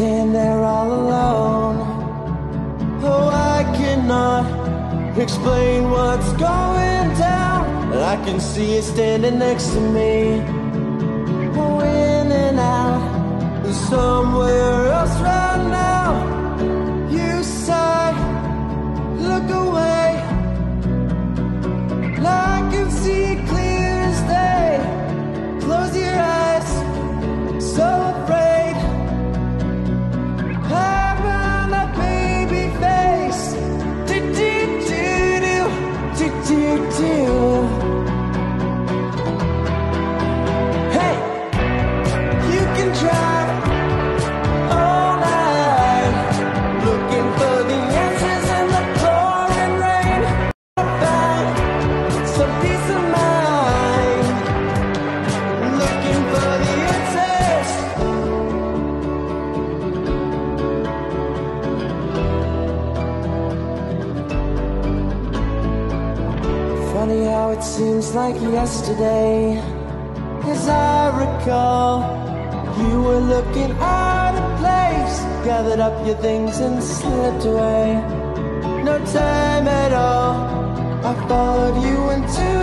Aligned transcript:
stand 0.00 0.34
there 0.34 0.64
all 0.64 0.90
alone. 1.02 1.78
Oh, 3.02 3.28
I 3.28 3.60
cannot 3.76 4.46
explain 5.18 5.90
what's 5.90 6.32
going 6.48 7.08
down. 7.28 7.92
I 8.12 8.16
can 8.24 8.40
see 8.40 8.76
you 8.76 8.80
standing 8.80 9.38
next 9.38 9.66
to 9.74 9.80
me. 9.96 10.40
In 12.20 12.32
and 12.32 12.58
out, 12.58 13.74
somewhere. 13.90 14.79
It 67.50 67.64
seems 67.64 68.14
like 68.14 68.36
yesterday. 68.40 69.58
As 70.44 70.68
I 70.68 71.08
recall 71.18 71.96
You 72.78 73.02
were 73.02 73.18
looking 73.18 73.72
out 73.80 74.34
of 74.40 74.46
place. 74.60 75.16
Gathered 75.44 75.80
up 75.80 76.06
your 76.06 76.16
things 76.18 76.60
and 76.60 76.80
slipped 76.80 77.44
away. 77.44 77.94
No 78.84 78.98
time 79.04 79.66
at 79.66 79.92
all. 79.92 80.34
I 81.04 81.12
followed 81.28 81.82
you 81.82 82.10
into 82.10 82.59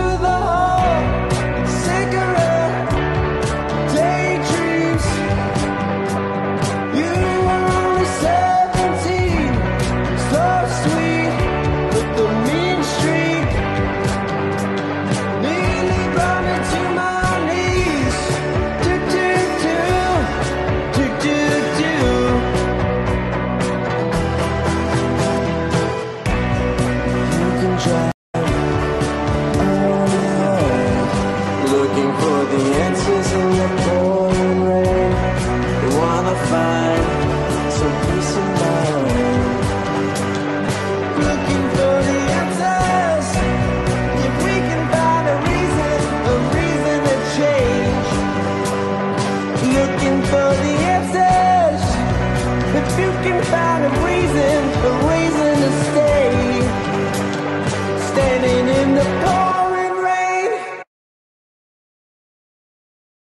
if 52.80 53.00
you 53.00 53.12
can 53.24 53.44
find 53.46 53.86
a 53.86 53.90
reason. 54.06 54.57